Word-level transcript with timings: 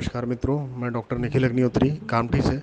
नमस्कार 0.00 0.24
मित्रों, 0.26 0.58
मैं 0.76 0.92
डॉक्टर 0.92 1.18
निखिल 1.18 1.44
अग्निहोत्री, 1.44 1.90
कामठी 1.90 2.40
से। 2.42 2.62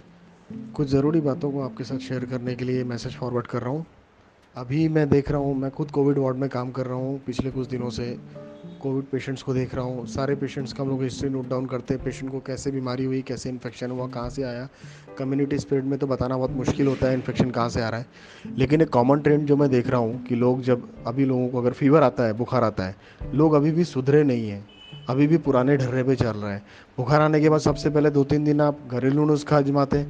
कुछ 0.75 0.87
ज़रूरी 0.87 1.21
बातों 1.21 1.51
को 1.51 1.61
आपके 1.61 1.83
साथ 1.83 1.97
शेयर 1.97 2.25
करने 2.25 2.55
के 2.55 2.65
लिए 2.65 2.83
मैसेज 2.83 3.15
फॉरवर्ड 3.15 3.47
कर 3.47 3.61
रहा 3.61 3.69
हूँ। 3.69 3.85
अभी 4.55 4.87
मैं 4.89 5.09
देख 5.09 5.31
रहा 5.31 5.39
हूँ, 5.39 5.55
मैं 5.55 5.71
खुद 5.71 5.91
कोविड 5.91 6.17
वार्ड 6.17 6.37
में 6.37 6.49
काम 6.49 6.71
कर 6.71 6.85
रहा 6.85 6.95
हूँ। 6.95 7.19
पिछले 7.19 7.51
कुछ 7.51 7.67
दिनों 7.67 7.89
से 7.89 8.19
कोविड 8.81 9.05
पेशेंट्स 9.05 9.41
को 9.41 9.53
देख 9.53 9.75
रहा 9.75 9.85
हूँ। 9.85 10.05
सारे 10.07 10.35
पेशेंट्स 10.35 10.73
का 10.73 10.83
हम 10.83 10.89
लोग 10.89 11.03
हिस्ट्री 11.03 11.29
नोट 11.29 11.49
डाउन 11.49 11.65
करते 11.65 11.93
हैं 11.93 12.03
पेशेंट 12.03 12.31
को 12.31 12.39
कैसे 12.39 12.71
बीमारी 12.71 13.05
हुई, 13.05 13.21
कैसे 13.21 13.49
इन्फेक्शन 13.49 13.91
हुआ, 13.91 14.07
कहाँ 14.07 14.29
से 14.29 14.43
आया। 14.43 14.67
कम्युनिटी 15.17 15.57
स्प्रेड 15.57 15.83
में 15.83 15.99
तो 15.99 16.07
बताना 16.07 16.37
बहुत 16.37 16.51
मुश्किल 16.51 16.87
होता 16.87 17.07
है 17.07 17.13
इन्फेक्शन 17.13 17.51
कहाँ 17.51 17.69
से 17.69 17.81
आ 17.81 17.89
रहा 17.89 17.99
है। 17.99 18.05
लेकिन 18.57 18.81
एक 18.81 18.89
कॉमन 18.89 19.19
ट्रेंड 19.19 19.47
जो 19.47 19.57
मैं 19.57 19.69
देख 19.69 19.87
रहा 19.87 19.99
हूँ 19.99 20.23
कि 20.23 20.35
लोग 20.35 20.61
जब, 20.61 20.89
अभी 21.07 21.25
लोगों 21.25 21.49
को 21.49 21.57
अगर 21.57 21.71
फीवर 21.71 22.03
आता 22.03 22.23
है, 22.23 22.33
बुखार 22.33 22.63
आता 22.63 22.83
है, 22.83 22.95
लोग 23.33 23.53
अभी 23.53 23.71
भी 23.71 23.83
सुधरे 23.83 24.23
नहीं 24.23 24.49
हैं। 24.49 24.76
अभी 25.09 25.27
भी 25.27 25.37
पुराने 25.39 25.77
ढर्रे 25.77 26.03
पे 26.03 26.15
चल 26.15 26.37
रहा 26.37 26.53
है। 26.53 26.61
बुखार 26.97 27.21
आने 27.21 27.39
के 27.41 27.49
बाद 27.49 27.59
सबसे 27.61 27.89
पहले 27.89 28.09
दो 28.09 28.23
तीन 28.23 28.43
दिन 28.43 28.61
आप 28.61 28.79
घरेलू 28.91 29.25
नुस्खा 29.25 29.57
आजमाते 29.57 30.05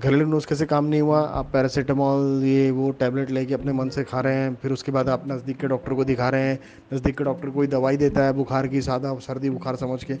घरेलू 0.00 0.24
नुस्खे 0.26 0.54
से 0.54 0.66
काम 0.66 0.84
नहीं 0.84 1.00
हुआ, 1.00 1.20
आप 1.20 1.50
पैरासीटामॉल, 1.52 2.42
ये, 2.44 2.70
वो 2.70 2.90
टैबलेट 2.90 3.30
लेके 3.30 3.54
अपने 3.54 3.72
मन 3.72 3.88
से 3.88 4.02
खा 4.04 4.20
रहे 4.20 4.34
हैं, 4.34 4.54
फिर 4.54 4.72
उसके 4.72 4.92
बाद 4.92 5.08
आप 5.08 5.24
नज़दीक 5.28 5.56
के 5.56 5.66
डॉक्टर 5.66 5.94
को 5.94 6.04
दिखा 6.04 6.28
रहे 6.28 6.48
हैं, 6.48 6.58
नज़दीक 6.92 7.16
के 7.18 7.24
डॉक्टर 7.24 7.50
कोई 7.50 7.66
दवाई 7.66 7.96
देता 7.96 8.24
है 8.24 8.32
बुखार 8.32 8.66
की, 8.66 8.80
सादा 8.82 9.14
सर्दी 9.18 9.50
बुखार 9.50 9.76
समझ 9.76 10.02
के, 10.04 10.14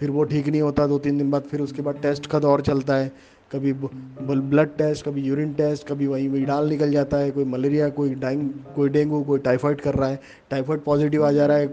फिर 0.00 0.10
वो 0.10 0.24
ठीक 0.24 0.48
नहीं 0.48 0.62
होता 0.62 0.86
दो 0.86 0.98
तीन 0.98 1.18
दिन 1.18 1.30
बाद, 1.30 1.42
फिर 1.42 1.60
उसके 1.60 1.82
बाद 1.82 2.00
टेस्ट 2.02 2.26
का 2.26 2.38
दौर 2.38 2.60
चलता 2.60 2.94
है। 2.94 3.12
कभी 3.50 3.72
ब्लड 3.72 4.76
टेस्ट, 4.78 5.04
कभी 5.04 5.22
यूरिन 5.22 5.52
टेस्ट, 5.54 5.86
कभी 5.88 6.06
वहीं 6.06 6.28
वही 6.28 6.44
डाल 6.44 6.68
निकल 6.68 6.90
जाता 6.92 7.16
है, 7.16 7.30
कोई 7.30 7.44
मलेरिया, 7.44 7.88
कोई 7.90 8.14
डाइंग 8.16 8.50
कोई 8.76 8.88
डेंगू, 8.88 9.22
कोई 9.22 9.38
टाइफाइड 9.38 9.80
कर 9.80 9.94
रहा 9.94 10.08
है, 10.08 10.20
टाइफाइड 10.50 10.80
पॉजिटिव 10.80 11.26
आ 11.26 11.30
जा 11.32 11.46
रहा 11.46 11.56
है 11.56 11.66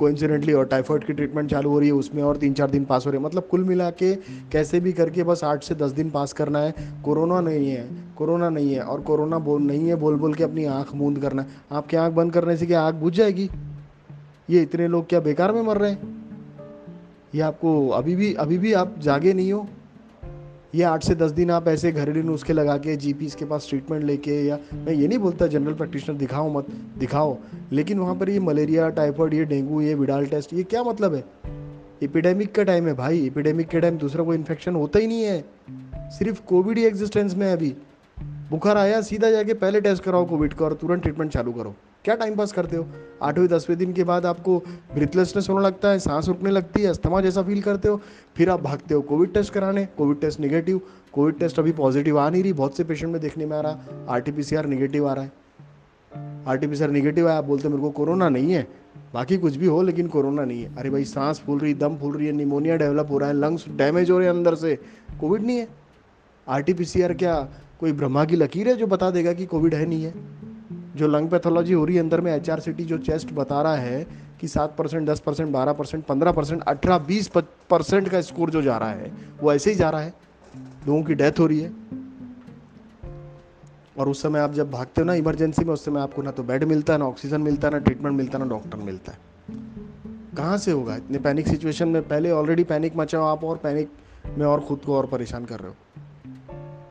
कोइंसिडेंटली 0.00 0.52
और 0.52 0.66
टाइफॉइड 0.66 1.04
की 1.04 1.12
ट्रीटमेंट 1.12 1.50
चालू 1.50 1.70
हो 1.70 1.78
रही 1.78 1.88
है, 1.88 1.94
उसमें 1.94 2.22
और 2.22 2.36
तीन 2.36 2.52
चार 2.52 2.70
दिन 2.70 2.84
पास 2.84 3.06
हो 3.06 3.10
रहे 3.10 3.20
हैं। 3.20 3.26
मतलब 3.26 3.46
कुल 3.50 3.64
मिला 3.64 3.90
के 3.90 4.14
कैसे 4.52 4.80
भी 4.80 4.92
करके 4.92 5.22
बस 5.22 5.44
आठ 5.44 5.64
से 5.64 5.74
दस 5.74 5.90
दिन 5.90 6.10
पास 6.10 6.32
करना 6.32 6.58
है। 6.58 6.74
कोरोना 7.04 7.40
नहीं 7.40 7.70
है, 7.70 7.88
कोरोना 8.16 8.48
नहीं 8.48 8.74
है 8.74 8.80
और 8.80 9.00
कोरोना 9.00 9.38
बोल, 9.38 9.62
नहीं 9.62 9.88
है 9.88 9.94
बोल 9.94 10.14
बोल 10.14 10.34
के 10.34 10.44
अपनी 10.44 10.64
आँख 10.64 10.94
मूंद 10.94 11.18
करना 11.18 11.42
है। 11.42 11.48
आपकी 11.72 11.96
आँख 11.96 12.12
बंद 12.12 12.32
करने 12.32 12.56
से 12.56 12.66
क्या 12.66 12.82
आँख 12.82 12.94
बुझ 12.94 13.12
जाएगी? 13.14 13.50
ये 14.50 14.62
इतने 14.62 14.88
लोग 14.88 15.08
क्या 15.08 15.20
बेकार 15.20 15.52
में 15.52 15.62
मर 15.62 15.76
रहे 15.76 15.90
हैं? 15.90 16.20
ये 17.34 17.40
आपको 17.40 17.88
अभी 17.88 18.16
भी 18.16 18.32
अभी 18.34 18.58
भी 18.58 18.72
आप 18.72 18.94
जागे 18.98 19.32
नहीं 19.32 19.52
हो? 19.52 19.66
ये 20.74 20.82
आठ 20.82 21.04
से 21.04 21.14
दस 21.14 21.30
दिन 21.30 21.50
आप 21.50 21.68
ऐसे 21.68 21.92
घरेलू 21.92 22.22
नुस्खे 22.22 22.52
लगा 22.52 22.76
के 22.76 22.96
जी 22.96 23.12
के 23.12 23.44
पास 23.44 23.66
ट्रीटमेंट 23.68 24.04
लेके 24.04 24.46
या 24.46 24.58
मैं 24.74 24.92
ये 24.92 25.08
नहीं 25.08 25.18
बोलता 25.18 25.46
जनरल 25.46 25.74
प्रैक्टिशनर 25.74 26.16
दिखाओ 26.16 26.52
मत, 26.52 26.66
दिखाओ। 26.98 27.38
लेकिन 27.72 27.98
वहाँ 27.98 28.16
पर 28.16 28.30
ये 28.30 28.40
मलेरिया 28.40 28.88
टाइफॉइड 28.88 29.34
ये 29.34 29.44
डेंगू, 29.44 29.80
ये 29.80 29.94
विडाल 29.94 30.26
टेस्ट 30.26 30.54
ये 30.54 30.62
क्या 30.62 30.82
मतलब 30.82 31.14
है? 31.14 31.24
एपिडेमिक 32.02 32.54
का 32.54 32.62
टाइम 32.62 32.86
है 32.86 32.94
भाई। 32.94 33.26
एपिडेमिक 33.26 33.68
के 33.68 33.80
टाइम 33.80 33.98
दूसरा 33.98 34.24
कोई 34.24 34.36
इन्फेक्शन 34.36 34.74
होता 34.74 34.98
ही 34.98 35.06
नहीं 35.06 35.22
है। 35.22 35.44
सिर्फ़ 35.96 36.42
कोविड 36.46 36.78
ही 36.78 36.84
एग्जिस्टेंस 36.84 37.34
में 37.34 37.46
है 37.46 37.52
अभी। 37.52 37.76
बुखार 38.50 38.76
आया, 38.76 39.00
सीधा 39.00 39.30
जाके 39.30 39.54
पहले 39.54 39.80
टेस्ट 39.80 40.02
कराओ 40.02 40.28
कोविड 40.28 40.52
का 40.52 40.64
और 40.64 40.72
तुरंत 40.72 41.02
ट्रीटमेंट 41.02 41.32
चालू 41.32 41.52
करो। 41.52 41.74
क्या 42.04 42.14
टाइम 42.14 42.36
पास 42.36 42.52
करते 42.52 42.76
हो? 42.76 42.86
आठवें, 43.22 43.48
दसवें 43.48 43.78
दिन 43.78 43.92
के 43.92 44.04
बाद 44.04 44.26
आपको 44.26 44.58
ब्रिथलेसनेस 44.94 45.48
होने 45.50 45.64
लगता 45.66 45.88
है, 45.88 45.98
सांस 45.98 46.28
रुकने 46.28 46.50
लगती 46.50 46.82
है, 46.82 46.88
अस्थमा 46.88 47.20
जैसा 47.20 47.42
फील 47.42 47.62
करते 47.62 47.88
हो, 47.88 48.00
फिर 48.36 48.50
आप 48.50 48.62
भागते 48.62 48.94
हो 48.94 49.00
कोविड 49.00 49.34
टेस्ट 49.34 49.52
कराने। 49.52 49.86
Covid 49.86 50.20
test 50.20 50.40
negative 50.40 50.80
Covid 51.12 51.38
test 51.38 51.58
अभी 51.58 51.72
पॉजिटिव 51.72 52.18
आ 52.18 52.30
नहीं 52.30 52.42
रही, 52.42 52.52
बहुत 52.52 52.76
से 52.76 52.84
पेशेंट 52.84 53.12
में 53.12 53.20
देखने 53.22 53.46
में 53.46 53.56
आ 53.56 53.60
रहा 53.60 54.06
R 54.08 54.20
T 54.20 54.32
P 54.32 54.42
C 54.42 54.56
R 54.56 54.66
negative 54.66 55.08
आ 55.08 55.12
रहा 55.12 55.24
है। 55.24 55.32
R 56.46 56.56
T 56.56 56.66
P 56.66 56.76
C 56.76 56.84
R 56.84 56.90
negative 56.90 57.28
है 57.30 57.36
आप 57.36 57.44
बोलते 57.44 57.68
मेरे 57.68 57.82
को 57.82 57.90
कोरोना 57.90 58.28
नहीं 58.28 58.52
है। 58.52 58.66
बाकी 59.14 59.38
कुछ 59.38 59.56
भी 59.56 59.66
हो, 59.66 59.82
लेकिन 59.82 60.08
कोरोना 60.08 60.44
नहीं 60.44 60.62
है। 60.62 60.76
अरे 60.76 60.90
भाई, 60.90 61.04
सांस 61.04 61.40
फूल 61.40 61.58
रही, 61.58 61.74
दम 61.74 61.96
फूल 61.96 62.16
रही 62.16 62.26
है 62.26 62.32
निमोनिया 62.32 62.76
डेवलप 62.76 63.08
हो 63.10 63.18
रहा 63.18 63.28
है 63.28 63.34
लंग्स 63.34 63.64
डैमेज 63.68 64.10
हो 64.10 64.18
रहे 64.18 64.28
हैं 64.28 64.34
अंदर 64.34 64.54
से। 64.54 64.78
कोविड 65.20 65.42
नहीं 65.42 65.58
है। 65.58 65.68
R 66.48 66.62
T 66.62 66.74
P 66.74 66.84
C 66.84 67.02
R 67.02 67.14
क्या 67.14 67.48
कोई 67.80 67.92
ब्रह्मा 67.92 68.24
की 68.24 68.36
लकीर 68.36 68.68
है 68.68 68.76
जो 68.76 68.86
बता 68.86 69.10
देगा 69.10 69.32
कि 69.32 69.46
कोविड 69.46 69.74
है 69.74 69.86
नहीं 69.86 70.04
है? 70.04 70.14
जो 70.96 71.06
लंग 71.06 71.28
पैथोलॉजी 71.28 71.72
हो 71.72 71.84
रही 71.84 71.96
है, 71.96 72.02
अंदर 72.02 72.20
में 72.20 72.32
एच 72.32 72.68
जो 72.68 72.98
चेस्ट 72.98 73.32
बता 73.32 73.62
रहा 73.62 73.76
है 73.76 74.06
कि 74.40 74.48
सात 74.48 74.76
परसेंट, 74.76 75.08
दस 75.08 75.20
परसेंट, 75.20 75.52
बारह 75.52 75.72
परसेंट, 75.72 76.04
पंद्रह 76.04 76.32
परसेंट, 76.32 76.62
अठारह, 76.62 76.98
बीस 76.98 77.30
परसेंट 77.70 78.08
का 78.08 78.20
स्कोर 78.20 78.50
जो 78.50 78.62
जा 78.62 78.78
रहा 78.78 78.90
है, 78.90 79.12
वो 79.40 79.52
ऐसे 79.52 79.70
ही 79.70 79.76
जा 79.76 79.90
रहा 79.90 80.00
है। 80.00 80.14
लोगों 80.88 81.02
की 81.02 81.14
डेथ 81.14 81.32
हो 81.38 81.46
रही 81.46 81.60
है। 81.60 81.72
और 83.98 84.08
उस 84.08 84.22
समय 84.22 84.38
आप 84.38 84.52
जब 84.52 84.70
भागते 84.70 85.00
हो 85.00 85.04
ना 85.04 85.14
इमरजेंसी 85.14 85.64
में, 85.64 85.74
उस 85.74 85.84
समय 85.84 86.00
आपको 86.00 86.22
ना 86.22 86.30
तो 86.30 86.42
बेड 86.42 86.64
मिलता 86.64 86.92
है, 86.92 86.98
ना 86.98 87.04
ऑक्सीजन 87.04 87.40
मिलता 87.40 87.68
है, 87.68 87.74
ना 87.74 87.80
ट्रीटमेंट 87.80 88.16
मिलता 88.16 88.38
है, 88.38 88.44
ना 88.44 88.50
डॉक्टर 88.50 88.78
मिलता 88.78 89.12
है। 89.12 89.18
कहाँ 90.36 90.58
से 90.58 90.70
होगा? 90.70 90.96
इतने 90.96 91.18
पैनिक 91.18 91.48
सिचुएशन 91.48 91.88
में 91.88 92.08
पहले 92.08 92.30
ऑलरेडी 92.30 92.64
पैनिक 92.64 92.96
मचाओ 92.96 93.24
आप 93.24 93.44
और 93.44 93.56
पैनिक 93.56 93.90
में 94.38 94.46
और 94.46 94.60
खुद 94.60 94.78
को 94.78 94.96
और 94.96 95.06
परेशान 95.06 95.44
कर 95.44 95.60
रहे 95.60 95.68
हो। 95.68 95.76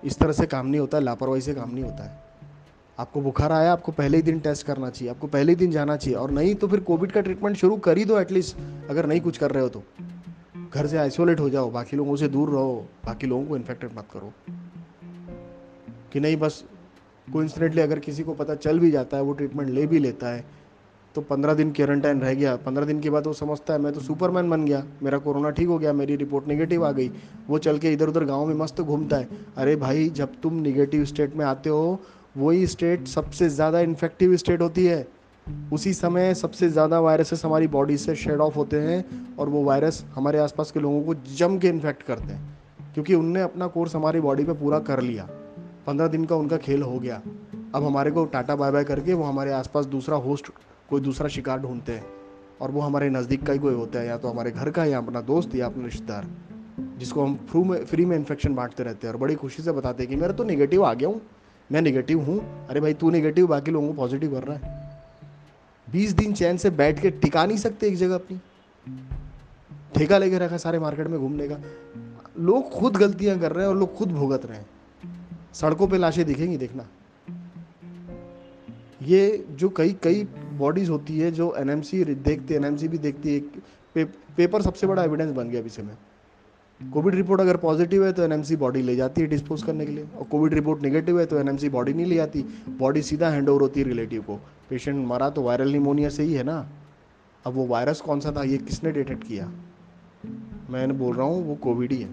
इस 0.04 0.20
तरह 0.20 0.32
से 0.32 0.46
काम 0.46 0.68
नहीं 0.68 0.80
होता, 0.80 1.00
लापरवाही 1.00 1.42
से 1.42 1.54
काम 1.54 1.72
नहीं 1.72 1.84
होता 1.84 2.04
है। 2.04 2.29
आपको 3.00 3.22
बुखार 3.22 3.52
आया, 3.52 3.72
आपको 3.74 3.92
पहले 3.92 4.18
ही 4.18 4.24
दिन 4.24 4.40
टेस्ट 4.40 4.66
करना 4.68 4.90
चाहिए, 4.90 5.10
आपको 5.14 5.28
पहले 5.28 5.52
ही 5.52 5.56
दिन 5.56 5.72
जाना 5.72 5.96
चाहिए 5.96 6.18
और 6.20 6.32
नहीं 6.32 6.56
तो 6.56 6.68
फिर 6.68 6.80
कोविड 6.80 7.12
का 7.12 7.22
ट्रीटमेंट 7.22 7.56
शुरू 7.58 7.78
कर 7.78 7.98
ही 7.98 8.06
दो 8.06 8.20
एटलीस्ट 8.20 8.58
अगर 8.90 9.06
नहीं 9.06 9.22
कुछ 9.22 9.38
कर 9.38 9.52
रहे 9.52 9.64
हो 9.64 9.70
तो। 9.70 9.84
घर 10.74 10.88
से 10.88 10.98
आइसोलेट 10.98 11.40
हो 11.40 11.50
जाओ, 11.50 11.72
बाकी 11.72 11.98
लोगों 11.98 12.16
से 12.16 12.28
दूर 12.28 12.50
रहो, 12.50 12.86
बाकी 13.06 13.28
लोगों 13.28 13.46
को 13.46 13.58
इन्फेक्टेड 13.58 13.98
मत 13.98 14.08
करो। 14.14 14.34
कि 16.14 16.20
नहीं 16.20 16.38
बस 16.38 16.64
कोइंसिडेंटली 17.28 17.82
अगर 17.82 18.00
किसी 18.00 18.24
को 18.24 18.34
पता 18.34 18.56
चल 18.56 18.80
भी 18.80 18.92
जाता 18.92 19.18
है, 19.18 19.24
वो 19.24 19.34
ट्रीटमेंट 19.34 19.70
ले 19.70 19.88
भी 19.88 20.00
लेता 20.00 20.28
है 20.28 20.46
तो 21.16 21.22
पंद्रह 21.22 21.54
दिन 21.54 21.72
क्वारंटाइन 21.72 22.20
रह 22.22 22.34
गया। 22.34 22.56
पंद्रह 22.56 22.86
दिन 22.86 23.00
के 23.00 23.10
बाद 23.10 23.28
वो 23.28 23.34
समझता 23.34 23.74
है, 23.74 23.80
मैं 23.80 23.94
तो 23.94 24.00
सुपरमैन 24.00 24.50
बन 24.50 24.66
गया, 24.66 24.84
मेरा 25.04 25.18
कोरोना 25.18 25.50
ठीक 25.50 25.68
हो 25.68 25.78
गया, 25.80 25.94
मेरी 25.94 26.16
रिपोर्ट 26.16 26.48
नेगेटिव 26.48 26.86
आ 26.86 26.92
गई। 26.92 27.10
वो 27.48 27.58
चल 27.58 27.78
के 27.78 27.94
इधर 27.94 28.10
उधर 28.10 28.26
गाँव 28.26 28.46
में 28.46 28.56
मस्त 28.56 28.82
घूमता 28.82 29.18
है। 29.18 29.28
अरे 29.58 29.76
भाई, 29.76 30.10
जब 30.10 30.34
तुम 30.44 30.54
निगेटिव 30.54 31.06
स्टेट 31.06 31.36
में 31.36 31.46
आते 31.46 31.70
हो 31.70 32.00
वही 32.38 32.68
स्टेट 32.68 33.08
सबसे 33.08 33.50
ज़्यादा 33.50 33.80
इन्फेक्टिव 33.80 34.36
स्टेट 34.36 34.62
होती 34.62 34.86
है। 34.86 35.08
उसी 35.74 35.94
समय 35.94 36.34
सबसे 36.34 36.70
ज़्यादा 36.70 37.00
वायरसेस 37.00 37.46
हमारी 37.46 37.68
बॉडी 37.68 37.98
से 37.98 38.16
शेड 38.16 38.42
ऑफ़ 38.42 38.56
होते 38.56 38.80
हैं 38.80 39.36
और 39.38 39.50
वो 39.50 39.64
वायरस 39.64 40.04
हमारे 40.16 40.40
आसपास 40.40 40.72
के 40.72 40.80
लोगों 40.80 41.02
को 41.02 41.14
जम 41.36 41.58
के 41.58 41.68
इन्फेक्ट 41.68 42.04
करते 42.04 42.34
हैं। 42.34 42.94
क्योंकि 42.94 43.16
उनने 43.16 43.42
अपना 43.42 43.68
कोर्स 43.68 43.96
हमारी 43.96 44.20
बॉडी 44.20 44.44
पे 44.44 44.54
पूरा 44.54 44.80
कर 44.80 45.02
लिया। 45.02 45.28
पंद्रह 45.88 46.08
दिन 46.08 46.26
का 46.26 46.36
उनका 46.36 46.58
खेल 46.58 46.82
हो 46.82 47.00
गया। 47.00 47.22
अब 47.76 47.84
हमारे 47.84 48.12
को 48.12 48.26
टाटा 48.26 48.56
बाय 48.56 48.72
बाय 48.72 48.84
करके 48.84 49.14
वो 49.14 49.24
हमारे 49.24 49.52
आसपास 49.52 49.86
दूसरा 49.86 50.18
होस्ट 50.18 50.48
कोई 50.90 51.02
दूसरा 51.02 51.28
शिकार 51.28 51.60
ढूंढते 51.60 51.92
हैं। 51.92 52.06
और 52.62 52.72
वो 52.72 52.82
हमारे 52.82 53.10
नज़दीक 53.10 53.46
का 53.46 53.54
ही 53.54 53.60
कोई 53.60 53.74
होता 53.74 54.00
है, 54.00 54.08
या 54.08 54.18
तो 54.18 54.28
हमारे 54.28 54.52
घर 54.52 54.70
का, 54.70 54.86
या 54.86 54.98
अपना 54.98 55.22
दोस्त, 55.22 55.56
या 55.56 55.66
अपना 55.66 55.86
रिश्तेदार, 55.86 56.28
जिसको 56.98 57.26
हम 57.26 57.36
फ्रू 57.50 57.64
में 57.64 57.84
फ्री 57.86 58.06
में 58.06 58.16
इन्फेक्शन 58.18 58.56
बांटते 58.56 58.84
रहते 58.84 59.08
हैं। 59.08 59.14
और 59.14 59.20
बड़ी 59.20 59.36
खुशी 59.36 59.64
से 59.64 59.72
बताते 59.72 60.04
हैं 60.04 60.10
कि 60.10 60.16
मेरा 60.16 60.34
तो 60.34 60.44
निगेटिव 60.44 60.84
आ 60.86 60.94
गया 60.94 61.10
हूँ। 61.10 61.22
मैं 61.72 61.82
निगेटिव 61.82 62.20
हूँ। 62.22 62.68
अरे 62.68 62.80
भाई 62.80 62.94
तू 62.94 63.10
निगेटिव 63.10 63.48
बाकी 63.48 63.72
लोगों 63.72 63.88
को 63.88 63.94
पॉजिटिव 63.94 64.32
कर 64.32 64.44
रहा 64.44 64.58
है। 64.58 64.78
बीस 65.92 66.12
दिन 66.12 66.34
चैन 66.34 66.58
से 66.58 66.70
बैठ 66.70 67.02
के 67.02 67.10
टिका 67.10 67.46
नहीं 67.46 67.58
सकते 67.58 67.88
एक 67.88 67.96
जगह 67.96 68.16
अपनी। 68.16 68.40
ठेका 69.96 70.18
लेके 70.18 70.38
रखा 70.38 70.58
सारे 70.58 70.80
मार्केट 70.80 71.08
में 71.08 71.20
घूमने 71.20 71.48
का। 71.48 71.58
लोग 72.40 72.70
खुद 72.70 72.98
गलतियाँ 72.98 73.40
कर 73.40 73.52
रहे 73.52 73.64
हैं 73.64 73.70
और 73.70 73.78
लोग 73.78 73.96
खुद 73.96 74.12
भुगत 74.12 74.46
रहे 74.46 74.58
हैं। 74.58 74.66
सड़कों 75.54 75.88
पे 75.88 75.98
लाशें 75.98 76.26
दिखेंगी 76.26 76.58
देखना। 76.58 76.88
ये 79.02 79.46
जो 79.52 79.70
कई 79.70 79.96
कई 80.04 80.24
बॉडीज 80.54 80.90
होती 80.90 81.20
है 81.20 81.32
जो 81.32 81.56
एनएमसी 81.56 82.04
देखते 82.04 82.56
एनएमसी 82.56 82.88
भी 82.88 82.98
देखती 82.98 83.34
है 83.34 83.40
पे, 83.96 84.04
पेपर 84.38 84.62
सबसे 84.62 84.88
बड़ा 84.88 85.04
एविडेंस 85.04 85.32
बन 85.32 85.50
गया 85.50 85.62
अभी 85.62 85.70
से 85.70 85.84
में। 85.84 85.98
कोविड 86.82 87.16
रिपोर्ट 87.16 87.42
अगर 87.42 87.58
पॉजिटिव 87.58 88.06
है 88.06 88.12
तो 88.14 88.24
एनएमसी 88.24 88.56
बॉडी 88.56 88.82
ले 88.82 88.96
जाती 88.96 89.22
है 89.22 89.28
डिस्पोज 89.28 89.64
करने 89.64 89.86
के 89.86 89.92
लिए। 89.92 90.04
और 90.18 90.24
कोविड 90.24 90.54
रिपोर्ट 90.54 90.82
नेगेटिव 90.82 91.20
है 91.20 91.26
तो 91.26 91.40
एनएमसी 91.40 91.70
बॉडी 91.70 91.94
नहीं 91.94 92.06
ले 92.06 92.16
जाती। 92.16 92.42
बॉडी 92.80 93.02
सीधा 93.02 93.30
हैंड 93.30 93.50
ओवर 93.50 93.62
होती 93.62 93.80
है 93.80 93.86
रिलेटिव 93.88 94.22
को। 94.22 94.36
पेशेंट 94.70 95.06
मरा 95.08 95.30
तो 95.30 95.42
वायरल 95.42 95.72
निमोनिया 95.72 96.10
से 96.10 96.24
ही 96.24 96.34
है 96.34 96.44
ना? 96.44 96.58
अब 97.46 97.54
वो 97.54 97.66
वायरस 97.68 98.02
कौन 98.02 98.20
सा 98.20 98.32
था? 98.32 98.44
ये 98.44 98.58
किसने 98.58 98.92
डिटेक्ट 98.92 99.24
किया? 99.24 99.52
मैंने 100.70 100.94
बोल 100.94 101.16
रहा 101.16 101.26
हूँ 101.26 101.44
वो 101.48 101.56
कोविड 101.56 101.92
ही 101.92 102.02
है। 102.02 102.10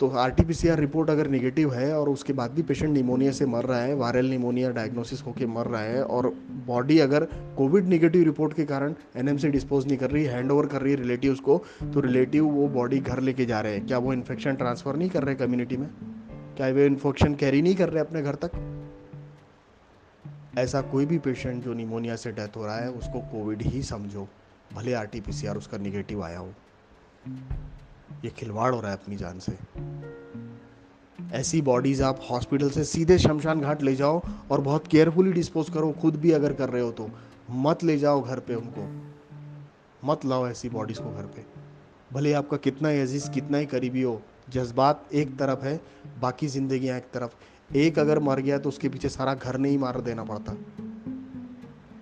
तो 0.00 0.08
R 0.08 0.30
T 0.30 0.42
P 0.44 0.54
C 0.54 0.68
R 0.68 0.78
report 0.78 1.10
अगर 1.10 1.28
निगेटिव 1.28 1.72
है 1.74 1.92
और 1.98 2.08
उसके 2.08 2.32
बाद 2.32 2.50
भी 2.50 2.62
पेशेंट 2.62 2.92
निमोनिया 2.92 3.32
से 3.32 3.46
मर 3.46 3.64
रहा 3.64 3.80
है 3.80 3.94
वायरल 3.94 4.26
निमोनिया 4.26 4.70
डायग्नोसिस 4.70 5.22
होकर 5.22 5.46
मर 5.46 5.66
रहा 5.66 5.80
है 5.80 6.02
और 6.02 6.28
बॉडी 6.66 6.98
अगर 6.98 7.24
कोविड 7.56 7.84
निगेटिव 7.84 8.22
रिपोर्ट 8.22 8.54
के 8.54 8.64
कारण 8.64 8.94
एन 9.16 9.36
से 9.38 9.48
डिस्पोज 9.48 9.86
नहीं 9.86 9.96
कर 9.98 10.10
रही 10.10 10.24
हैंड 10.24 10.50
ओवर 10.50 10.66
कर 10.66 10.82
रही 10.82 10.92
है 10.92 10.98
रिलेटिव 10.98 11.34
को 11.34 11.58
तो 11.84 12.00
रिलेटिव 12.00 12.44
वो 12.44 12.68
बॉडी 12.68 12.98
घर 12.98 13.20
लेके 13.20 13.46
जा 13.46 13.60
रहे 13.60 13.74
हैं। 13.74 13.86
क्या 13.86 13.98
वो 13.98 14.12
इन्फेक्शन 14.12 14.54
ट्रांसफ़र 14.54 14.96
नहीं 14.96 15.10
कर 15.10 15.24
रहे 15.24 15.34
कम्युनिटी 15.34 15.76
में? 15.76 15.88
क्या 16.56 16.68
वो 16.68 16.80
इन्फेक्शन 16.80 17.34
कैरी 17.34 17.62
नहीं 17.62 17.74
कर 17.74 17.88
रहे 17.88 18.00
अपने 18.00 18.22
घर 18.22 18.34
तक? 18.34 18.50
ऐसा 20.58 20.80
कोई 20.80 21.06
भी 21.06 21.18
पेशेंट 21.18 21.64
जो 21.64 21.74
निमोनिया 21.74 22.16
से 22.16 22.32
डेथ 22.32 22.56
हो 22.56 22.66
रहा 22.66 22.78
है, 22.78 22.90
उसको 22.90 23.20
कोविड 23.20 23.62
ही 23.62 23.82
समझो, 23.82 24.28
भले 24.74 24.92
R 24.92 25.06
T 25.06 25.20
P 25.20 25.32
C 25.32 25.46
R 25.46 25.56
उसका 25.56 25.78
निगेटिव 25.78 26.22
आया 26.22 26.38
हो। 26.38 26.52
ये 28.24 28.30
खिलवाड़ 28.30 28.74
हो 28.74 28.80
रहा 28.80 28.90
है 28.90 28.96
अपनी 28.96 29.16
जान 29.16 29.38
से। 29.38 29.58
ऐसी 31.32 31.62
बॉडीज़ 31.62 32.02
आप 32.02 32.20
हॉस्पिटल 32.30 32.70
से 32.70 32.84
सीधे 32.84 33.18
शमशान 33.18 33.60
घाट 33.60 33.82
ले 33.82 33.96
जाओ 33.96 34.22
और 34.50 34.60
बहुत 34.60 34.86
केयरफुली 34.86 35.32
डिस्पोज 35.32 35.70
करो, 35.70 35.92
खुद 35.92 36.16
भी 36.16 36.30
अगर 36.30 36.52
कर 36.52 36.68
रहे 36.68 36.82
हो 36.82 36.90
तो। 36.90 37.10
मत 37.50 37.84
ले 37.84 37.98
जाओ 37.98 38.22
घर 38.22 38.40
पे 38.40 38.54
उनको। 38.54 39.08
मत 40.04 40.24
लाओ 40.24 40.48
ऐसी 40.48 40.68
बॉडीज़ 40.68 41.00
को 41.00 41.10
घर 41.10 41.26
पे। 41.26 41.46
भले 42.12 42.32
आपका 42.32 42.56
कितना 42.56 42.88
ही 42.88 43.00
अज़ीज़ 43.00 43.30
कितना 43.30 43.58
ही 43.58 43.66
करीबी 43.66 44.02
हो, 44.02 44.22
जज्बात 44.48 45.08
एक 45.12 45.38
तरफ़ 45.38 45.64
है, 45.64 45.80
बाकी 46.20 46.46
ज़िंदगियाँ 46.46 46.96
एक 46.96 47.04
तरफ़। 47.04 47.32
एक 47.76 47.98
अगर 47.98 48.18
मर 48.18 48.40
गया 48.40 48.58
तो 48.58 48.68
उसके 48.68 48.88
पीछे 48.88 49.08
सारा 49.08 49.34
घर 49.34 49.58
नहीं 49.58 49.78
मार 49.78 50.00
देना 50.00 50.24
पड़ता। 50.24 50.52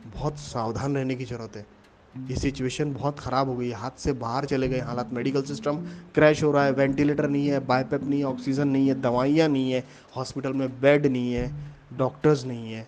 बहुत 0.06 0.38
सावधान 0.38 0.96
रहने 0.96 1.14
की 1.14 1.24
ज़रूरत 1.24 1.56
है। 1.56 1.75
ये 2.20 2.36
सिचुएशन 2.36 2.92
बहुत 2.92 3.18
ख़राब 3.20 3.48
हो 3.48 3.56
गई 3.56 3.68
है। 3.68 3.74
हाथ 3.74 3.98
से 3.98 4.12
बाहर 4.14 4.44
चले 4.44 4.68
गए 4.68 4.78
हालात। 4.80 5.12
मेडिकल 5.12 5.42
सिस्टम 5.42 5.76
क्रैश 6.14 6.42
हो 6.42 6.50
रहा 6.52 6.64
है। 6.64 6.72
वेंटिलेटर 6.72 7.28
नहीं 7.28 7.48
है 7.48 7.58
बायपेप 7.66 8.04
नहीं 8.04 8.20
है 8.20 8.26
ऑक्सीजन 8.26 8.68
नहीं 8.68 8.88
है, 8.88 9.00
दवाइयाँ 9.00 9.48
नहीं 9.48 9.72
है 9.72 9.84
हॉस्पिटल 10.16 10.52
में 10.52 10.80
बेड 10.80 11.06
नहीं 11.06 11.32
है 11.32 11.50
डॉक्टर्स 11.98 12.44
नहीं 12.44 12.72
है। 12.72 12.86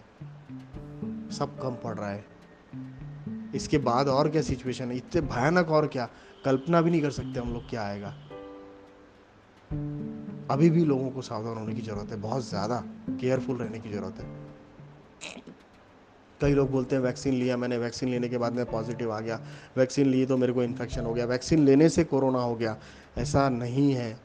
सब 1.31 1.59
कम 1.63 1.77
पड़ 1.85 1.95
रहा 1.95 2.11
है। 2.11 2.25
इसके 3.55 3.79
बाद 3.79 4.09
और 4.09 4.29
क्या 4.31 4.43
सिचुएशन 4.43 4.91
है? 4.91 4.97
इतने 4.97 5.21
भयानक 5.21 5.71
और 5.71 5.87
क्या? 5.87 6.09
कल्पना 6.45 6.81
भी 6.83 6.91
नहीं 6.91 7.03
कर 7.03 7.11
सकते 7.11 7.41
हम 7.41 7.53
लोग 7.53 7.69
क्या 7.71 7.83
आएगा। 7.83 8.15
अभी 10.51 10.69
भी 10.71 10.85
लोगों 10.85 11.11
को 11.11 11.23
सावधान 11.23 11.57
होने 11.57 11.75
की 11.75 11.83
ज़रूरत 11.83 12.11
है। 12.11 12.21
बहुत 12.21 12.49
ज़्यादा 12.49 12.83
केयरफुल 13.11 13.57
रहने 13.57 13.79
की 13.79 13.91
ज़रूरत 13.91 14.21
है। 14.21 14.27
कई 16.41 16.55
लोग 16.55 16.71
बोलते 16.71 16.97
हैं, 16.97 17.03
वैक्सीन 17.03 17.35
लिया 17.35 17.57
मैंने, 17.57 17.79
वैक्सीन 17.79 18.09
लेने 18.09 18.29
के 18.29 18.39
बाद 18.39 18.53
मैं 18.53 18.65
पॉजिटिव 18.67 19.13
आ 19.13 19.21
गया। 19.21 19.41
वैक्सीन 19.77 20.07
ली 20.07 20.25
तो 20.27 20.37
मेरे 20.37 20.53
को 20.53 20.63
इन्फेक्शन 20.63 21.05
हो 21.05 21.15
गया। 21.15 21.25
वैक्सीन 21.25 21.65
लेने 21.65 21.89
से 21.89 22.05
कोरोना 22.05 22.39
हो 22.39 22.55
गया। 22.55 22.77
ऐसा 23.19 23.49
नहीं 23.49 23.93
है। 23.93 24.17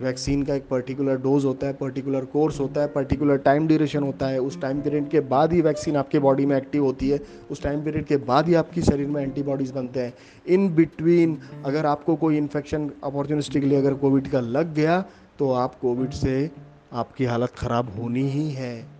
वैक्सीन 0.00 0.42
का 0.42 0.54
एक 0.54 0.66
पर्टिकुलर 0.68 1.16
डोज 1.16 1.44
होता 1.44 1.66
है 1.66 1.72
पर्टिकुलर 1.72 2.24
कोर्स 2.24 2.58
होता 2.60 2.80
है 2.80 2.86
पर्टिकुलर 2.86 3.36
टाइम 3.36 3.66
ड्यूरेशन 3.66 4.02
होता 4.02 4.26
है। 4.26 4.38
उस 4.38 4.60
टाइम 4.60 4.80
पीरियड 4.80 5.08
के 5.08 5.20
बाद 5.20 5.52
ही 5.52 5.60
वैक्सीन 5.60 5.96
आपके 5.96 6.18
बॉडी 6.18 6.46
में 6.46 6.56
एक्टिव 6.56 6.84
होती 6.84 7.10
है। 7.10 7.20
उस 7.50 7.62
टाइम 7.62 7.84
पीरियड 7.84 8.04
के 8.04 8.16
बाद 8.16 8.48
ही 8.48 8.54
आपके 8.54 8.82
शरीर 8.82 9.06
में 9.06 9.22
एंटीबॉडीज़ 9.22 9.72
बनते 9.72 10.00
हैं। 10.00 10.14
इन 10.46 10.74
बिटवीन 10.74 11.38
अगर 11.64 11.86
आपको 11.86 12.16
कोई 12.16 12.36
इन्फेक्शन 12.38 12.90
अपॉर्चुनिस्टिकली 13.04 13.74
अगर 13.74 13.94
कोविड 13.94 14.30
का 14.30 14.40
लग 14.40 14.74
गया 14.74 15.00
तो 15.38 15.52
आप 15.52 15.74
कोविड 15.74 16.10
से 16.10 16.50
आपकी 16.92 17.24
हालत 17.24 17.54
ख़राब 17.58 17.98
होनी 17.98 18.28
ही 18.30 18.50
है। 18.50 18.93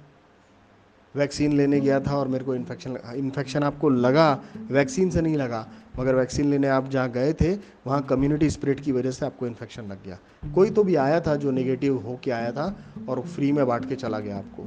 वैक्सीन 1.15 1.53
लेने 1.53 1.81
गया 1.81 1.99
था 2.01 2.17
और 2.17 2.29
मेरे 2.29 2.45
को 2.45 2.55
इन्फेक्शन 2.55 2.97
इन्फेक्शन 3.17 3.63
आपको 3.63 3.89
लगा, 3.89 4.33
वैक्सीन 4.71 5.11
से 5.11 5.21
नहीं 5.21 5.37
लगा, 5.37 5.67
मगर 5.99 6.15
वैक्सीन 6.15 6.51
लेने 6.51 6.69
आप 6.69 6.89
जहाँ 6.91 7.11
गए 7.11 7.33
थे, 7.33 7.53
वहाँ 7.87 8.01
कम्युनिटी 8.03 8.51
स्प्रेड 8.51 8.81
की 8.81 8.93
वजह 8.93 9.11
से 9.11 9.27
आपको 9.27 9.47
इन्फेक्शन 9.47 9.83
लग 9.83 10.05
गया। 10.05 10.19
कोई 10.55 10.71
तो 10.71 10.85
भी 10.85 10.95
आया 10.97 11.21
था 11.21 11.37
जो 11.37 11.51
नेगेटिव 11.51 11.99
हो 11.99 12.19
के 12.25 12.31
आया 12.31 12.51
था 12.53 12.75
और 13.09 13.21
फ्री 13.27 13.53
में 13.53 13.67
बांट 13.67 13.89
के 13.89 13.97
चला 13.97 14.19
गया 14.19 14.39
आपको। 14.39 14.67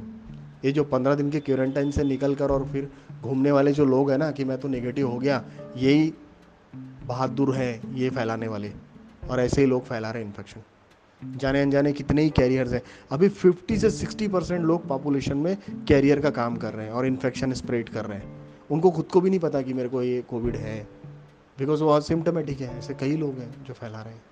ये 0.64 0.72
जो 0.72 0.84
पंद्रह 0.84 1.14
दिन 1.14 1.30
के 1.30 1.40
क्वारंटाइन 1.40 1.90
से 1.90 2.04
निकल 2.04 2.34
कर 2.34 2.50
और 2.50 2.64
फिर 2.66 2.88
घूमने 3.22 3.50
वाले 3.52 3.72
जो 3.72 3.84
लोग 3.84 4.10
हैं 4.10 4.18
ना 4.18 4.30
कि 4.30 4.44
मैं 4.44 4.58
तो 4.58 4.68
नेगेटिव 4.68 5.08
हो 5.08 5.18
गया, 5.18 5.44
यही 5.76 6.12
बहादुर 7.06 7.54
हैं, 7.54 7.94
ये 7.94 8.10
फैलाने 8.10 8.48
वाले। 8.48 8.72
और 9.30 9.40
ऐसे 9.40 9.60
ही 9.60 9.66
लोग 9.66 9.84
फैला 9.84 10.10
रहे 10.10 10.22
इन्फेक्शन 10.22 10.60
जाने 11.24 11.62
अनजाने 11.62 11.92
कितने 11.92 12.22
ही 12.22 12.30
कैरियर्स 12.30 12.72
हैं। 12.72 12.82
अभी 13.10 13.28
50 13.28 13.76
से 13.76 13.90
60 13.90 14.28
परसेंट 14.28 14.64
लोग 14.64 14.88
पॉपुलेशन 14.88 15.38
में 15.38 15.56
कैरियर 15.88 16.20
का 16.20 16.30
काम 16.30 16.56
कर 16.56 16.72
रहे 16.72 16.86
हैं 16.86 16.92
और 16.92 17.06
इन्फेक्शन 17.06 17.52
स्प्रेड 17.52 17.88
कर 17.88 18.04
रहे 18.04 18.18
हैं। 18.18 18.48
उनको 18.70 18.90
खुद 18.90 19.04
को 19.04 19.20
भी 19.20 19.30
नहीं 19.30 19.40
पता 19.40 19.62
कि 19.62 19.72
मेरे 19.72 19.88
को 19.88 20.02
ये 20.02 20.22
कोविड 20.22 20.56
है। 20.56 20.88
बिकॉज़ 21.58 21.82
वो 21.82 22.00
सिम्टोमेटिक 22.00 22.60
है, 22.60 22.78
ऐसे 22.78 22.94
कई 22.94 23.16
लोग 23.16 23.38
हैं 23.38 23.64
जो 23.64 23.74
फैला 23.74 24.02
रहे 24.02 24.14
हैं। 24.14 24.22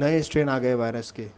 नए 0.00 0.22
स्ट्रेन 0.22 0.48
आ 0.48 0.58
गए 0.58 0.74
वायरस 0.74 1.10
के। 1.10 1.30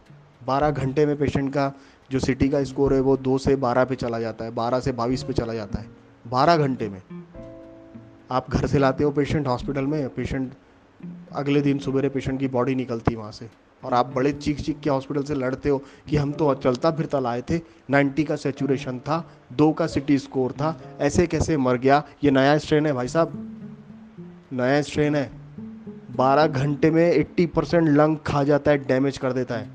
12 0.45 0.71
घंटे 0.71 1.05
में 1.05 1.17
पेशेंट 1.17 1.53
का 1.53 1.73
जो 2.11 2.19
सिटी 2.19 2.49
का 2.49 2.63
स्कोर 2.63 2.93
है, 2.93 2.99
वो 2.99 3.17
दो 3.17 3.37
से 3.37 3.55
बारह 3.55 3.83
पे 3.83 3.95
चला 3.95 4.19
जाता 4.19 4.45
है, 4.45 4.51
बारह 4.51 4.79
से 4.79 4.91
बाईस 4.91 5.23
पे 5.23 5.33
चला 5.33 5.53
जाता 5.53 5.79
है। 5.79 5.85
बारह 6.27 6.57
घंटे 6.57 6.89
में। 6.89 7.01
आप 8.31 8.51
घर 8.51 8.67
से 8.67 8.79
लाते 8.79 9.03
हो 9.03 9.11
पेशेंट 9.11 9.47
हॉस्पिटल 9.47 9.85
में 9.85 10.09
पेशेंट 10.09 10.53
अगले 11.35 11.61
दिन 11.61 11.77
सुबह 11.77 12.09
पेशेंट 12.09 12.39
की 12.39 12.47
बॉडी 12.47 12.75
निकलती 12.75 13.15
वहाँ 13.15 13.31
से। 13.31 13.49
और 13.83 13.93
आप 13.93 14.13
बड़े 14.15 14.31
चीख 14.31 14.61
चीख 14.61 14.79
के 14.79 14.89
हॉस्पिटल 14.89 15.23
से 15.23 15.35
लड़ते 15.35 15.69
हो 15.69 15.83
कि 16.09 16.17
हम 16.17 16.31
तो 16.31 16.53
चलता 16.53 16.91
फिरता 16.91 17.19
लाए 17.19 17.41
थे 17.41 17.59
90 17.89 18.23
का 18.23 18.35
सेचुरेशन 18.35 18.99
था, 18.99 19.31
दो 19.53 19.71
का 19.71 19.87
सिटी 19.87 20.17
स्कोर 20.17 20.51
था, 20.51 20.81
ऐसे 20.99 21.27
कैसे 21.27 21.57
मर 21.57 21.77
गया? 21.77 22.03
ये 22.23 22.31
नया 22.31 22.57
स्ट्रेन 22.57 22.85
है 22.85 22.93
भाई 22.93 23.07
साहब। 23.07 23.57
नया 24.53 24.81
स्ट्रेन 24.81 25.15
है। 25.15 25.31
12 26.15 26.47
घंटे 26.47 26.91
में 26.91 27.11
80 27.11 27.45
परसेंट 27.45 27.89
लंग 27.89 28.17
खा 28.17 28.43
जाता 28.43 28.71
है 28.71 28.77
डैमेज 28.77 29.17
कर 29.17 29.33
देता 29.33 29.55
है। 29.55 29.69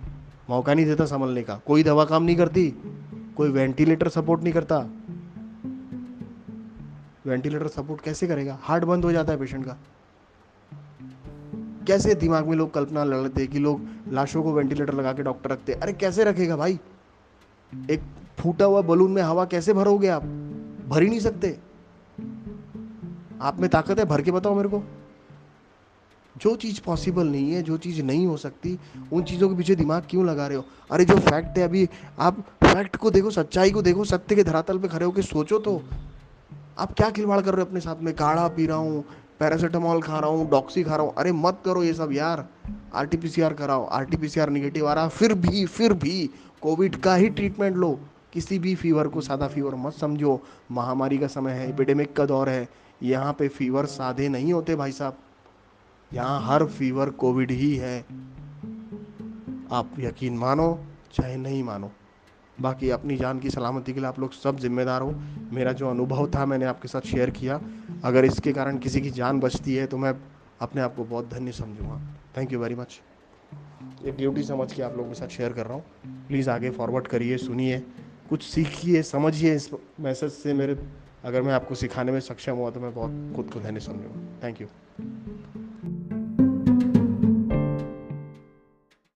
मौका 0.50 0.75
नहीं 0.75 0.87
देता 0.87 1.06
संभलने 1.06 1.43
का। 1.43 1.60
कोई 1.66 1.82
दवा 1.82 2.05
काम 2.05 2.22
नहीं 2.22 2.37
करती, 2.37 2.75
कोई 3.37 3.50
वेंटिलेटर 3.50 4.08
सपोर्ट 4.08 4.43
नहीं 4.43 4.52
करता। 4.52 4.78
वेंटिलेटर 7.26 7.66
सपोर्ट 7.66 8.00
कैसे 8.00 8.26
करेगा? 8.26 8.58
हार्ट 8.62 8.84
बंद 8.84 9.05
हो 9.05 9.12
जाता 9.12 9.32
है 9.32 9.38
पेशेंट 9.38 9.64
का। 9.64 9.76
कैसे 11.88 12.14
दिमाग 12.14 12.46
में 12.46 12.56
लोग 12.56 12.75
कल्पना 12.75 13.05
लड़ते 13.05 13.46
कि 13.46 13.58
लोग 13.58 13.87
लाशों 14.12 14.43
को 14.43 14.52
वेंटिलेटर 14.52 14.94
लगा 14.94 15.12
के 15.12 15.23
डॉक्टर 15.23 15.50
रखते 15.50 15.73
अरे, 15.73 15.93
कैसे 15.93 16.25
रखेगा 16.25 16.56
भाई? 16.56 16.81
एक 17.90 18.00
फूटा 18.38 18.64
हुआ 18.64 18.82
बलून 18.82 19.12
में 19.12 19.23
हवा 19.23 19.44
कैसे 19.44 19.73
भरोगे 19.73 20.08
आप? 20.08 20.23
भर 20.88 21.02
ही 21.02 21.08
नहीं 21.08 21.20
सकते। 21.20 21.58
आप 23.43 23.61
में 23.61 23.70
ताकत 23.70 23.99
है? 23.99 24.05
भर 24.05 24.23
के 24.23 24.31
बताओ 24.31 24.55
मेरे 24.55 24.69
को। 24.69 24.82
जो 26.37 26.56
चीज़ 26.56 26.81
पॉसिबल 26.87 27.26
नहीं 27.26 27.52
है, 27.52 27.62
जो 27.62 27.76
चीज़ 27.76 28.02
नहीं 28.02 28.26
हो 28.26 28.37
सकती, 28.37 28.79
उन 29.12 29.23
चीज़ों 29.23 29.49
के 29.49 29.55
पीछे 29.55 29.75
दिमाग 29.75 30.06
क्यों 30.11 30.26
लगा 30.26 30.46
रहे 30.46 30.56
हो? 30.56 30.64
अरे, 30.91 31.05
जो 31.05 31.19
फैक्ट 31.19 31.58
है 31.58 31.64
अभी, 31.64 31.88
आप 32.19 32.41
फैक्ट 32.41 32.96
को 32.96 33.11
देखो, 33.11 33.31
सच्चाई 33.31 33.70
को 33.70 33.82
देखो, 33.82 34.05
सत्य 34.05 34.34
के 34.34 34.44
धरातल 34.44 34.79
पे 34.79 34.88
खड़े 34.88 35.06
होकर 35.06 35.23
सोचो 35.23 35.58
तो। 35.58 35.82
आप 36.79 36.93
क्या 36.93 37.11
खिलवाड़ 37.11 37.41
कर 37.41 37.52
रहे 37.52 37.61
हो 37.61 37.67
अपने 37.67 37.81
साथ 37.81 37.96
में? 38.02 38.14
काढ़ा 38.14 38.49
पी 38.49 38.67
रहा 38.67 38.76
हूँ 38.76 39.05
पैरासीटामॉल 39.40 40.00
खा 40.02 40.19
रहा 40.19 40.31
हूँ, 40.31 40.49
डॉक्सी 40.50 40.82
खा 40.82 40.96
रहा 40.96 41.06
हूँ। 41.06 41.14
अरे 41.19 41.32
मत 41.32 41.61
करो 41.64 41.82
ये 41.82 41.93
सब 41.94 42.12
यार। 42.12 42.46
R 42.94 43.06
T 43.06 43.17
P 43.17 43.29
C 43.29 43.43
R 43.43 43.55
कराओ 43.55 43.85
R 43.87 44.05
T 44.05 44.17
P 44.17 44.29
C 44.29 44.40
R 44.40 44.50
negative 44.50 44.88
आ 44.88 44.93
रहा 44.93 45.08
फिर 45.08 45.35
भी 45.35 45.64
फिर 45.67 45.93
भी 45.94 46.31
कोविड 46.62 46.96
का 46.96 47.14
ही 47.14 47.29
ट्रीटमेंट 47.29 47.76
लो। 47.76 47.99
किसी 48.32 48.58
भी 48.58 48.75
फीवर 48.75 49.08
को 49.08 49.20
सादा 49.20 49.49
फीवर 49.49 49.75
मत 49.75 49.93
समझो। 49.93 50.40
महामारी 50.70 51.19
का 51.19 51.26
समय 51.26 51.52
है 51.52 51.69
एपिडेमिक 51.69 52.12
का 52.17 52.26
दौर 52.26 52.49
है। 52.49 52.69
यहाँ 53.02 53.32
पे 53.32 53.49
फीवर 53.49 53.87
सादे 53.87 54.29
नहीं 54.29 54.52
होते 54.52 54.76
भाई 54.76 54.93
साहब। 54.93 55.19
यहाँ 56.12 56.41
हर 56.43 56.64
फीवर 56.67 57.11
कोविड 57.11 57.50
ही 57.50 57.75
है। 57.76 57.99
आप 59.73 59.91
यकीन 59.99 60.38
मानो, 60.38 60.79
चाहे 61.14 61.37
नहीं 61.37 61.62
मानो। 61.62 61.91
बाकी 62.60 62.90
अपनी 62.90 63.16
जान 63.16 63.38
की 63.40 63.50
सलामती 63.50 63.93
के 63.93 64.00
लिए 64.00 64.08
आप 64.08 64.19
लोग 64.20 64.32
सब 64.32 64.58
जिम्मेदार 64.58 65.02
हो। 65.02 65.10
मेरा 65.52 65.72
जो 65.72 65.88
अनुभव 65.91 66.31
था, 66.31 66.46
मैंने 66.46 66.65
आपके 66.65 66.88
साथ 66.88 67.06
शेयर 67.06 67.31
किया। 67.31 67.60
अगर 68.05 68.24
इसके 68.24 68.53
कारण 68.53 68.79
किसी 68.79 69.00
की 69.00 69.10
जान 69.10 69.41
बचती 69.41 69.74
है 69.74 69.86
तो 69.86 69.98
मैं 69.98 70.15
अपने 70.60 70.81
आप 70.81 70.94
को 70.96 71.05
बहुत 71.05 71.31
धन्य 71.31 71.53
समझूँगा। 71.53 72.00
थैंक 72.36 72.53
यू 72.53 72.58
वेरी 72.58 72.74
मच 72.74 73.00
एक 74.05 74.17
ड्यूटी 74.17 74.43
समझ 74.43 74.72
के 74.72 74.82
आप 74.82 74.96
लोगों 74.96 75.08
के 75.08 75.15
साथ 75.15 75.29
शेयर 75.29 75.53
कर 75.53 75.67
रहा 75.67 75.74
हूँ। 75.74 76.27
प्लीज़ 76.29 76.50
आगे 76.50 76.70
फॉरवर्ड 76.70 77.06
करिए, 77.06 77.36
सुनिए, 77.38 77.79
कुछ 78.31 78.43
सीखिए, 78.43 79.03
समझिए 79.05 79.55
इस 79.55 79.70
मैसेज 80.00 80.32
से 80.32 80.55
मेरे। 80.55 80.79
अगर 81.24 81.43
मैं 81.43 81.53
आपको 81.53 81.74
सिखाने 81.74 82.12
में 82.12 82.20
सक्षम 82.20 82.56
हुआ 82.56 82.70
तो 82.70 82.81
मैं 82.81 82.94
बहुत 82.94 83.32
खुद 83.36 83.50
को 83.53 83.60
धन्य 83.60 83.81
समझूँगा। 83.81 84.27
Thank 84.44 84.60
you 84.60 84.67